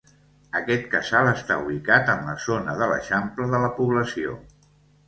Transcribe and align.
Aquest 0.59 0.87
casal 0.93 1.29
està 1.33 1.59
ubicat 1.65 2.09
en 2.17 2.27
la 2.31 2.35
zona 2.47 2.77
de 2.81 2.89
l'eixample 2.95 3.51
de 3.55 3.63
la 3.67 3.73
població. 3.81 4.39